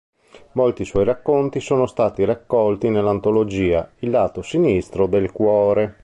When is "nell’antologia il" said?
2.89-4.09